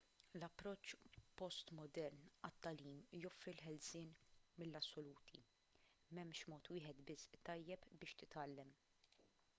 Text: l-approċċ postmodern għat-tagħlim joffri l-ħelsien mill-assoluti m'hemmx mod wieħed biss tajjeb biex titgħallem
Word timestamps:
l-approċċ 0.37 1.17
postmodern 1.41 2.23
għat-tagħlim 2.47 3.03
joffri 3.25 3.53
l-ħelsien 3.53 4.17
mill-assoluti 4.63 5.45
m'hemmx 5.45 6.51
mod 6.55 6.75
wieħed 6.77 7.09
biss 7.13 7.41
tajjeb 7.51 7.89
biex 8.05 8.21
titgħallem 8.25 8.77